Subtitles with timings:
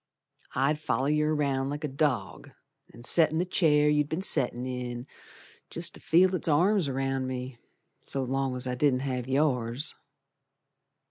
[0.55, 2.49] I'd foller yer around like a dog,
[2.91, 5.05] An' set in the chair you'd be'n settin' in,
[5.69, 7.59] Jest to feel its arms around me,
[8.01, 9.93] So long's I didn't have yours.